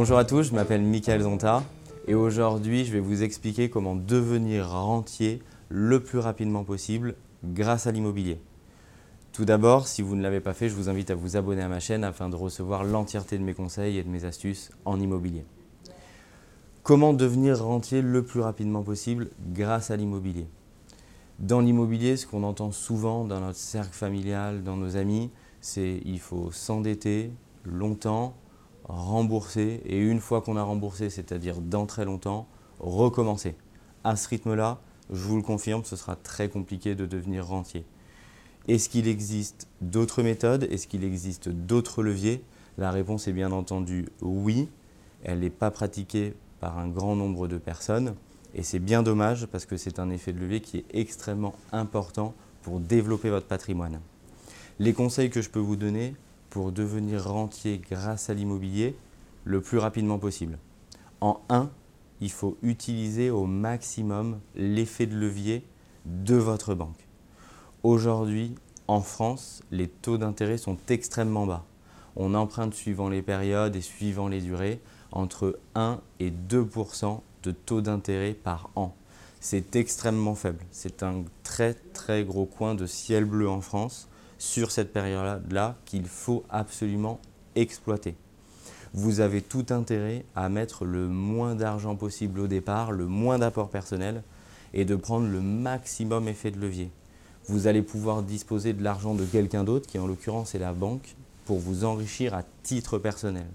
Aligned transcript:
Bonjour 0.00 0.18
à 0.18 0.24
tous, 0.24 0.44
je 0.44 0.54
m'appelle 0.54 0.82
Michael 0.82 1.22
Zonta 1.22 1.64
et 2.06 2.14
aujourd'hui 2.14 2.84
je 2.84 2.92
vais 2.92 3.00
vous 3.00 3.24
expliquer 3.24 3.68
comment 3.68 3.96
devenir 3.96 4.70
rentier 4.70 5.42
le 5.68 5.98
plus 5.98 6.20
rapidement 6.20 6.62
possible 6.62 7.16
grâce 7.42 7.88
à 7.88 7.90
l'immobilier. 7.90 8.40
Tout 9.32 9.44
d'abord, 9.44 9.88
si 9.88 10.02
vous 10.02 10.14
ne 10.14 10.22
l'avez 10.22 10.38
pas 10.38 10.54
fait, 10.54 10.68
je 10.68 10.76
vous 10.76 10.88
invite 10.88 11.10
à 11.10 11.16
vous 11.16 11.36
abonner 11.36 11.62
à 11.62 11.68
ma 11.68 11.80
chaîne 11.80 12.04
afin 12.04 12.28
de 12.28 12.36
recevoir 12.36 12.84
l'entièreté 12.84 13.38
de 13.38 13.42
mes 13.42 13.54
conseils 13.54 13.98
et 13.98 14.04
de 14.04 14.08
mes 14.08 14.24
astuces 14.24 14.70
en 14.84 15.00
immobilier. 15.00 15.44
Comment 16.84 17.12
devenir 17.12 17.60
rentier 17.60 18.00
le 18.00 18.22
plus 18.22 18.40
rapidement 18.40 18.84
possible 18.84 19.30
grâce 19.52 19.90
à 19.90 19.96
l'immobilier? 19.96 20.46
Dans 21.40 21.58
l'immobilier, 21.58 22.16
ce 22.16 22.28
qu'on 22.28 22.44
entend 22.44 22.70
souvent 22.70 23.24
dans 23.24 23.40
notre 23.40 23.58
cercle 23.58 23.96
familial, 23.96 24.62
dans 24.62 24.76
nos 24.76 24.96
amis, 24.96 25.32
c'est 25.60 26.00
il 26.04 26.20
faut 26.20 26.52
s'endetter 26.52 27.32
longtemps, 27.64 28.36
rembourser 28.88 29.82
et 29.84 29.98
une 29.98 30.20
fois 30.20 30.40
qu'on 30.40 30.56
a 30.56 30.62
remboursé, 30.62 31.10
c'est-à-dire 31.10 31.60
dans 31.60 31.86
très 31.86 32.04
longtemps, 32.04 32.48
recommencer. 32.80 33.54
À 34.04 34.16
ce 34.16 34.28
rythme-là, 34.28 34.80
je 35.10 35.22
vous 35.22 35.36
le 35.36 35.42
confirme, 35.42 35.84
ce 35.84 35.96
sera 35.96 36.16
très 36.16 36.48
compliqué 36.48 36.94
de 36.94 37.06
devenir 37.06 37.46
rentier. 37.46 37.84
Est-ce 38.66 38.88
qu'il 38.88 39.08
existe 39.08 39.66
d'autres 39.80 40.22
méthodes? 40.22 40.64
Est-ce 40.70 40.86
qu'il 40.86 41.04
existe 41.04 41.48
d'autres 41.48 42.02
leviers? 42.02 42.42
La 42.76 42.90
réponse 42.90 43.26
est 43.26 43.32
bien 43.32 43.50
entendu 43.52 44.06
oui. 44.20 44.68
Elle 45.24 45.40
n'est 45.40 45.50
pas 45.50 45.70
pratiquée 45.70 46.34
par 46.60 46.78
un 46.78 46.88
grand 46.88 47.16
nombre 47.16 47.48
de 47.48 47.58
personnes 47.58 48.14
et 48.54 48.62
c'est 48.62 48.78
bien 48.78 49.02
dommage 49.02 49.46
parce 49.46 49.66
que 49.66 49.76
c'est 49.76 49.98
un 49.98 50.10
effet 50.10 50.32
de 50.32 50.38
levier 50.38 50.60
qui 50.60 50.78
est 50.78 50.84
extrêmement 50.92 51.54
important 51.72 52.34
pour 52.62 52.80
développer 52.80 53.30
votre 53.30 53.46
patrimoine. 53.46 54.00
Les 54.78 54.92
conseils 54.92 55.30
que 55.30 55.42
je 55.42 55.50
peux 55.50 55.58
vous 55.58 55.76
donner 55.76 56.14
pour 56.50 56.72
devenir 56.72 57.28
rentier 57.28 57.78
grâce 57.78 58.30
à 58.30 58.34
l'immobilier 58.34 58.96
le 59.44 59.60
plus 59.60 59.78
rapidement 59.78 60.18
possible. 60.18 60.58
En 61.20 61.40
1, 61.48 61.70
il 62.20 62.30
faut 62.30 62.56
utiliser 62.62 63.30
au 63.30 63.46
maximum 63.46 64.40
l'effet 64.54 65.06
de 65.06 65.16
levier 65.16 65.64
de 66.04 66.34
votre 66.34 66.74
banque. 66.74 67.06
Aujourd'hui, 67.82 68.54
en 68.88 69.00
France, 69.00 69.62
les 69.70 69.88
taux 69.88 70.18
d'intérêt 70.18 70.58
sont 70.58 70.78
extrêmement 70.88 71.46
bas. 71.46 71.64
On 72.16 72.34
emprunte 72.34 72.74
suivant 72.74 73.08
les 73.08 73.22
périodes 73.22 73.76
et 73.76 73.80
suivant 73.80 74.28
les 74.28 74.40
durées 74.40 74.80
entre 75.12 75.58
1 75.74 76.00
et 76.20 76.30
2% 76.30 77.20
de 77.42 77.50
taux 77.52 77.80
d'intérêt 77.80 78.34
par 78.34 78.70
an. 78.74 78.94
C'est 79.40 79.76
extrêmement 79.76 80.34
faible. 80.34 80.64
C'est 80.70 81.02
un 81.02 81.24
très 81.44 81.74
très 81.74 82.24
gros 82.24 82.46
coin 82.46 82.74
de 82.74 82.86
ciel 82.86 83.24
bleu 83.24 83.48
en 83.48 83.60
France 83.60 84.08
sur 84.38 84.70
cette 84.70 84.92
période-là 84.92 85.76
qu'il 85.84 86.06
faut 86.06 86.44
absolument 86.48 87.20
exploiter. 87.56 88.14
Vous 88.94 89.20
avez 89.20 89.42
tout 89.42 89.66
intérêt 89.70 90.24
à 90.34 90.48
mettre 90.48 90.84
le 90.84 91.08
moins 91.08 91.54
d'argent 91.54 91.96
possible 91.96 92.40
au 92.40 92.46
départ, 92.46 92.92
le 92.92 93.06
moins 93.06 93.38
d'apport 93.38 93.68
personnel 93.68 94.22
et 94.72 94.84
de 94.84 94.96
prendre 94.96 95.28
le 95.28 95.40
maximum 95.40 96.28
effet 96.28 96.50
de 96.50 96.58
levier. 96.58 96.90
Vous 97.46 97.66
allez 97.66 97.82
pouvoir 97.82 98.22
disposer 98.22 98.72
de 98.72 98.82
l'argent 98.82 99.14
de 99.14 99.24
quelqu'un 99.24 99.64
d'autre, 99.64 99.86
qui 99.86 99.98
en 99.98 100.06
l'occurrence 100.06 100.54
est 100.54 100.58
la 100.58 100.72
banque, 100.72 101.16
pour 101.44 101.58
vous 101.58 101.84
enrichir 101.84 102.34
à 102.34 102.42
titre 102.62 102.98
personnel. 102.98 103.46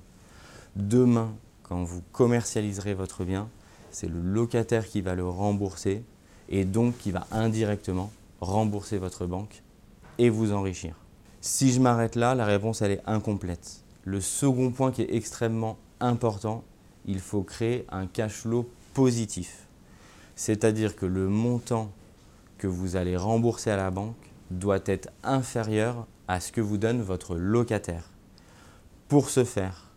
Demain, 0.75 1.31
quand 1.63 1.83
vous 1.83 2.01
commercialiserez 2.11 2.95
votre 2.95 3.23
bien, 3.23 3.47
c'est 3.91 4.09
le 4.09 4.19
locataire 4.19 4.87
qui 4.87 5.01
va 5.01 5.13
le 5.13 5.27
rembourser 5.27 6.03
et 6.49 6.65
donc 6.65 6.97
qui 6.97 7.11
va 7.11 7.27
indirectement 7.31 8.11
rembourser 8.41 8.97
votre 8.97 9.27
banque 9.27 9.61
et 10.17 10.29
vous 10.29 10.53
enrichir. 10.53 10.95
Si 11.41 11.71
je 11.71 11.79
m'arrête 11.79 12.15
là, 12.15 12.35
la 12.35 12.45
réponse 12.45 12.81
elle 12.81 12.91
est 12.91 13.01
incomplète. 13.05 13.83
Le 14.05 14.21
second 14.21 14.71
point 14.71 14.91
qui 14.91 15.01
est 15.01 15.13
extrêmement 15.13 15.77
important, 15.99 16.63
il 17.05 17.19
faut 17.19 17.43
créer 17.43 17.85
un 17.89 18.07
cash 18.07 18.33
flow 18.33 18.69
positif. 18.93 19.67
C'est-à-dire 20.35 20.95
que 20.95 21.05
le 21.05 21.27
montant 21.27 21.91
que 22.57 22.67
vous 22.67 22.95
allez 22.95 23.17
rembourser 23.17 23.71
à 23.71 23.77
la 23.77 23.91
banque 23.91 24.15
doit 24.51 24.79
être 24.85 25.09
inférieur 25.23 26.07
à 26.27 26.39
ce 26.39 26.51
que 26.51 26.61
vous 26.61 26.77
donne 26.77 27.01
votre 27.01 27.35
locataire. 27.35 28.09
Pour 29.07 29.29
ce 29.29 29.43
faire, 29.43 29.91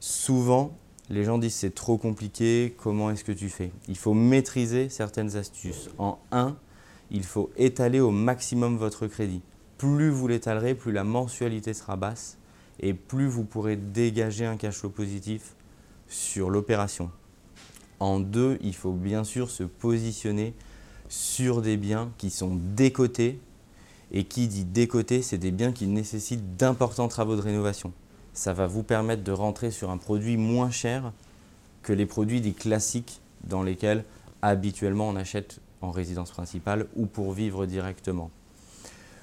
souvent, 0.00 0.72
les 1.10 1.24
gens 1.24 1.38
disent 1.38 1.54
c'est 1.54 1.74
trop 1.74 1.98
compliqué, 1.98 2.74
comment 2.82 3.10
est-ce 3.10 3.24
que 3.24 3.32
tu 3.32 3.48
fais? 3.48 3.70
Il 3.88 3.96
faut 3.96 4.14
maîtriser 4.14 4.88
certaines 4.88 5.36
astuces. 5.36 5.90
En 5.98 6.18
1, 6.32 6.56
il 7.14 7.22
faut 7.22 7.50
étaler 7.56 8.00
au 8.00 8.10
maximum 8.10 8.76
votre 8.76 9.06
crédit. 9.06 9.40
Plus 9.78 10.10
vous 10.10 10.26
l'étalerez, 10.26 10.74
plus 10.74 10.90
la 10.90 11.04
mensualité 11.04 11.72
sera 11.72 11.94
basse 11.94 12.38
et 12.80 12.92
plus 12.92 13.28
vous 13.28 13.44
pourrez 13.44 13.76
dégager 13.76 14.44
un 14.44 14.56
cash 14.56 14.78
flow 14.78 14.90
positif 14.90 15.54
sur 16.08 16.50
l'opération. 16.50 17.12
En 18.00 18.18
deux, 18.18 18.58
il 18.62 18.74
faut 18.74 18.92
bien 18.92 19.22
sûr 19.22 19.48
se 19.48 19.62
positionner 19.62 20.54
sur 21.08 21.62
des 21.62 21.76
biens 21.76 22.10
qui 22.18 22.30
sont 22.30 22.58
décotés. 22.74 23.38
Et 24.10 24.24
qui 24.24 24.48
dit 24.48 24.64
décoté, 24.64 25.22
c'est 25.22 25.38
des 25.38 25.50
biens 25.50 25.72
qui 25.72 25.86
nécessitent 25.86 26.56
d'importants 26.56 27.08
travaux 27.08 27.36
de 27.36 27.40
rénovation. 27.40 27.92
Ça 28.32 28.52
va 28.52 28.66
vous 28.66 28.82
permettre 28.82 29.22
de 29.24 29.32
rentrer 29.32 29.70
sur 29.70 29.90
un 29.90 29.96
produit 29.98 30.36
moins 30.36 30.70
cher 30.70 31.12
que 31.82 31.92
les 31.92 32.06
produits 32.06 32.40
des 32.40 32.52
classiques 32.52 33.20
dans 33.44 33.62
lesquels 33.62 34.04
habituellement 34.42 35.08
on 35.08 35.16
achète 35.16 35.60
en 35.84 35.90
résidence 35.90 36.30
principale 36.30 36.86
ou 36.96 37.06
pour 37.06 37.32
vivre 37.32 37.66
directement. 37.66 38.30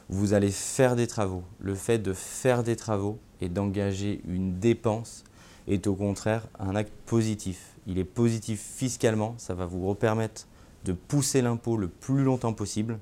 Vous 0.10 0.34
allez 0.34 0.52
faire 0.52 0.96
des 0.96 1.08
travaux. 1.08 1.44
Le 1.60 1.76
fait 1.76 2.00
de 2.00 2.14
faire 2.14 2.64
des 2.64 2.76
travaux 2.76 3.18
et 3.40 3.50
d'engager 3.50 4.22
une 4.28 4.60
dépense 4.60 5.24
est 5.68 5.88
au 5.88 5.96
contraire 5.96 6.48
un 6.60 6.76
acte 6.76 6.94
positif. 7.06 7.76
Il 7.88 7.98
est 7.98 8.04
positif 8.04 8.62
fiscalement, 8.62 9.36
ça 9.38 9.54
va 9.54 9.66
vous 9.66 9.94
permettre 9.96 10.48
de 10.86 10.94
pousser 10.94 11.42
l'impôt 11.42 11.78
le 11.78 11.88
plus 11.88 12.24
longtemps 12.24 12.54
possible 12.54 13.00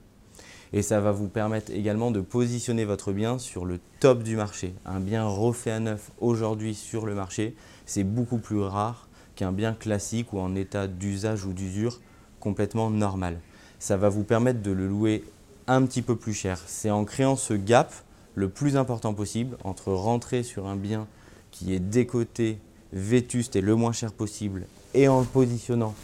et 0.71 0.81
ça 0.81 1.01
va 1.01 1.11
vous 1.11 1.29
permettre 1.29 1.71
également 1.71 2.11
de 2.11 2.21
positionner 2.21 2.85
votre 2.85 3.11
bien 3.11 3.39
sur 3.39 3.65
le 3.65 3.79
top 3.99 4.21
du 4.21 4.35
marché. 4.35 4.73
Un 4.85 4.99
bien 4.99 5.25
refait 5.25 5.71
à 5.71 5.79
neuf 5.79 6.11
aujourd'hui 6.19 6.75
sur 6.75 7.05
le 7.05 7.15
marché, 7.15 7.55
c'est 7.85 8.03
beaucoup 8.03 8.37
plus 8.37 8.59
rare 8.59 9.09
qu'un 9.35 9.51
bien 9.51 9.73
classique 9.73 10.33
ou 10.33 10.39
en 10.39 10.55
état 10.55 10.87
d'usage 10.87 11.45
ou 11.45 11.53
d'usure 11.53 11.99
complètement 12.39 12.89
normal 12.89 13.39
ça 13.79 13.97
va 13.97 14.09
vous 14.09 14.23
permettre 14.23 14.61
de 14.61 14.71
le 14.71 14.87
louer 14.87 15.23
un 15.67 15.85
petit 15.85 16.01
peu 16.01 16.15
plus 16.15 16.33
cher. 16.33 16.61
C'est 16.67 16.91
en 16.91 17.05
créant 17.05 17.35
ce 17.35 17.53
gap 17.53 17.93
le 18.35 18.49
plus 18.49 18.77
important 18.77 19.13
possible 19.13 19.57
entre 19.63 19.91
rentrer 19.91 20.43
sur 20.43 20.67
un 20.67 20.75
bien 20.75 21.07
qui 21.51 21.73
est 21.73 21.79
décoté, 21.79 22.57
vétuste 22.93 23.55
et 23.55 23.61
le 23.61 23.75
moins 23.75 23.93
cher 23.93 24.11
possible 24.11 24.65
et 24.93 25.07
en 25.07 25.21
le 25.21 25.25
positionnant 25.25 25.95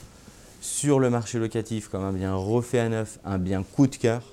sur 0.62 1.00
le 1.00 1.10
marché 1.10 1.38
locatif 1.38 1.90
comme 1.90 2.04
un 2.04 2.12
bien 2.12 2.34
refait 2.34 2.80
à 2.80 2.90
neuf, 2.90 3.20
un 3.24 3.38
bien 3.38 3.64
coup 3.64 3.88
de 3.88 3.96
cœur, 3.96 4.24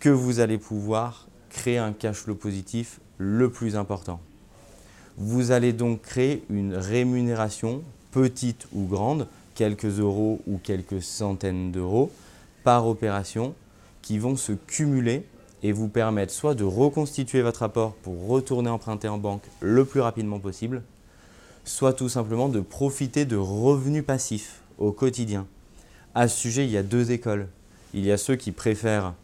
que 0.00 0.08
vous 0.08 0.40
allez 0.40 0.58
pouvoir 0.58 1.26
créer 1.50 1.78
un 1.78 1.92
cash 1.92 2.16
flow 2.16 2.34
positif 2.34 3.00
le 3.18 3.50
plus 3.50 3.76
important. 3.76 4.20
Vous 5.16 5.52
allez 5.52 5.72
donc 5.72 6.02
créer 6.02 6.42
une 6.50 6.74
rémunération 6.74 7.82
petite 8.10 8.66
ou 8.74 8.84
grande, 8.86 9.26
quelques 9.54 10.00
euros 10.00 10.40
ou 10.46 10.58
quelques 10.58 11.02
centaines 11.02 11.72
d'euros, 11.72 12.10
par 12.66 12.88
opération 12.88 13.54
qui 14.02 14.18
vont 14.18 14.34
se 14.34 14.50
cumuler 14.50 15.24
et 15.62 15.70
vous 15.70 15.86
permettre 15.86 16.32
soit 16.32 16.56
de 16.56 16.64
reconstituer 16.64 17.40
votre 17.40 17.62
apport 17.62 17.94
pour 17.94 18.26
retourner 18.26 18.68
emprunter 18.68 19.06
en 19.06 19.18
banque 19.18 19.44
le 19.60 19.84
plus 19.84 20.00
rapidement 20.00 20.40
possible, 20.40 20.82
soit 21.64 21.92
tout 21.92 22.08
simplement 22.08 22.48
de 22.48 22.58
profiter 22.58 23.24
de 23.24 23.36
revenus 23.36 24.04
passifs 24.04 24.62
au 24.78 24.90
quotidien. 24.90 25.46
À 26.16 26.26
ce 26.26 26.36
sujet, 26.36 26.64
il 26.64 26.72
y 26.72 26.76
a 26.76 26.82
deux 26.82 27.12
écoles. 27.12 27.46
Il 27.94 28.04
y 28.04 28.10
a 28.10 28.18
ceux 28.18 28.34
qui 28.34 28.50
préfèrent 28.50 29.14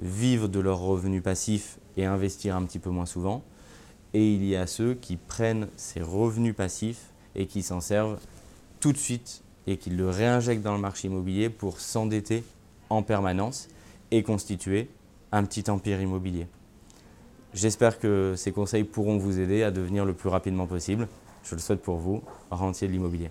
vivre 0.00 0.48
de 0.48 0.60
leurs 0.60 0.80
revenus 0.80 1.22
passifs 1.22 1.76
et 1.98 2.06
investir 2.06 2.56
un 2.56 2.64
petit 2.64 2.78
peu 2.78 2.88
moins 2.88 3.04
souvent. 3.04 3.44
Et 4.14 4.32
il 4.32 4.42
y 4.42 4.56
a 4.56 4.66
ceux 4.66 4.94
qui 4.94 5.18
prennent 5.18 5.68
ces 5.76 6.00
revenus 6.00 6.56
passifs 6.56 7.10
et 7.34 7.44
qui 7.44 7.62
s'en 7.62 7.82
servent 7.82 8.18
tout 8.80 8.94
de 8.94 8.98
suite 8.98 9.42
et 9.66 9.76
qui 9.76 9.90
le 9.90 10.08
réinjectent 10.08 10.62
dans 10.62 10.72
le 10.74 10.80
marché 10.80 11.08
immobilier 11.08 11.50
pour 11.50 11.78
s'endetter 11.78 12.42
en 12.90 13.02
permanence 13.02 13.68
et 14.10 14.22
constituer 14.22 14.88
un 15.32 15.44
petit 15.44 15.70
empire 15.70 16.00
immobilier. 16.00 16.46
J'espère 17.54 17.98
que 17.98 18.34
ces 18.36 18.52
conseils 18.52 18.84
pourront 18.84 19.18
vous 19.18 19.40
aider 19.40 19.62
à 19.62 19.70
devenir 19.70 20.04
le 20.04 20.12
plus 20.12 20.28
rapidement 20.28 20.66
possible. 20.66 21.08
Je 21.42 21.54
le 21.54 21.60
souhaite 21.60 21.82
pour 21.82 21.96
vous, 21.96 22.22
rentier 22.50 22.86
de 22.86 22.92
l'immobilier. 22.92 23.30